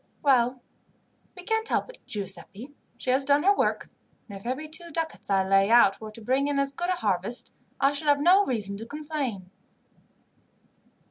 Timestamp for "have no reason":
8.07-8.77